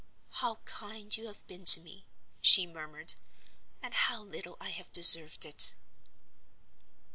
[0.31, 2.07] "How kind you have been to me!"
[2.41, 3.13] she murmured.
[3.83, 5.75] "And how little I have deserved it!"